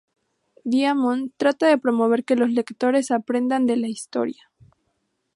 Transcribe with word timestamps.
Diamond 0.63 1.29
trata 1.37 1.67
de 1.67 1.77
promover 1.77 2.23
que 2.25 2.35
los 2.35 2.49
lectores 2.49 3.11
aprendan 3.11 3.67
de 3.67 3.77
la 3.77 3.87
historia. 3.87 4.49